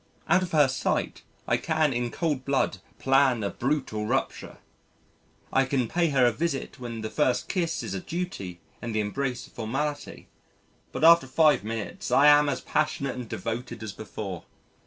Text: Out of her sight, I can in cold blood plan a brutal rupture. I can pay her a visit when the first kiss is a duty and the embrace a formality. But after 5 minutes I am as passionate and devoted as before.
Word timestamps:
Out 0.27 0.41
of 0.41 0.51
her 0.51 0.67
sight, 0.67 1.21
I 1.47 1.57
can 1.57 1.93
in 1.93 2.09
cold 2.09 2.43
blood 2.43 2.79
plan 2.97 3.43
a 3.43 3.51
brutal 3.51 4.07
rupture. 4.07 4.57
I 5.53 5.65
can 5.65 5.87
pay 5.87 6.09
her 6.09 6.25
a 6.25 6.31
visit 6.31 6.79
when 6.79 7.01
the 7.01 7.09
first 7.11 7.47
kiss 7.47 7.83
is 7.83 7.93
a 7.93 7.99
duty 7.99 8.59
and 8.81 8.95
the 8.95 8.99
embrace 8.99 9.45
a 9.45 9.51
formality. 9.51 10.27
But 10.91 11.03
after 11.03 11.27
5 11.27 11.63
minutes 11.63 12.09
I 12.09 12.25
am 12.25 12.49
as 12.49 12.61
passionate 12.61 13.13
and 13.15 13.29
devoted 13.29 13.83
as 13.83 13.91
before. 13.93 14.45